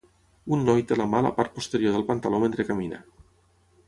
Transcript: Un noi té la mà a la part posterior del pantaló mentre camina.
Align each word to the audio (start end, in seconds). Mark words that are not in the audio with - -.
Un 0.55 0.63
noi 0.69 0.79
té 0.91 0.95
la 1.01 1.05
mà 1.11 1.19
a 1.19 1.25
la 1.25 1.31
part 1.39 1.53
posterior 1.57 1.93
del 1.97 2.05
pantaló 2.07 2.39
mentre 2.45 2.65
camina. 2.71 3.03